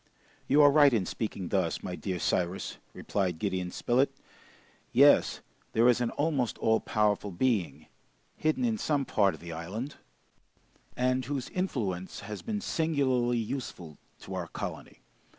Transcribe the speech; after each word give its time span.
"You 0.47 0.63
are 0.63 0.71
right 0.71 0.91
in 0.93 1.05
speaking 1.05 1.49
thus, 1.49 1.83
my 1.83 1.93
dear 1.95 2.17
Cyrus," 2.17 2.77
replied 2.91 3.37
Gideon 3.37 3.69
Spilett. 3.69 4.11
"Yes, 4.91 5.41
there 5.73 5.87
is 5.87 6.01
an 6.01 6.09
almost 6.09 6.57
all 6.57 6.79
powerful 6.79 7.29
being, 7.29 7.85
hidden 8.35 8.65
in 8.65 8.79
some 8.79 9.05
part 9.05 9.35
of 9.35 9.39
the 9.41 9.53
island, 9.53 9.97
and 10.97 11.23
whose 11.25 11.49
influence 11.51 12.21
has 12.21 12.41
been 12.41 12.61
singularly 12.61 13.37
useful 13.37 13.99
to 14.21 14.33
our 14.33 14.47
colony. 14.47 15.01